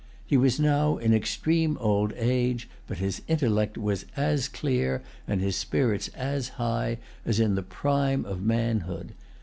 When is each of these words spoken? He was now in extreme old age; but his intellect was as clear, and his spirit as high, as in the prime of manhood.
He 0.25 0.35
was 0.35 0.59
now 0.59 0.97
in 0.97 1.13
extreme 1.13 1.77
old 1.77 2.11
age; 2.15 2.67
but 2.87 2.97
his 2.97 3.21
intellect 3.27 3.77
was 3.77 4.07
as 4.17 4.47
clear, 4.47 5.03
and 5.27 5.39
his 5.41 5.55
spirit 5.55 6.09
as 6.15 6.49
high, 6.57 6.97
as 7.23 7.39
in 7.39 7.53
the 7.53 7.61
prime 7.61 8.25
of 8.25 8.41
manhood. 8.41 9.13